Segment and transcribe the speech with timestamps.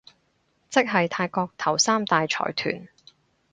[0.71, 2.87] 即係泰國頭三大財團